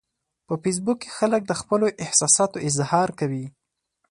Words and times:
په 0.47 0.53
فېسبوک 0.61 0.97
کې 1.03 1.09
خلک 1.17 1.41
د 1.47 1.51
خپلو 1.61 1.85
احساساتو 2.03 2.57
اظهار 2.69 3.09
کوي 3.19 3.45